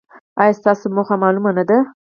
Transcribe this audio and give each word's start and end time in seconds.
ایا 0.41 0.57
ستاسو 0.59 0.85
موخه 0.95 1.15
معلومه 1.23 1.51
نه 1.57 1.63
ده؟ 1.69 1.77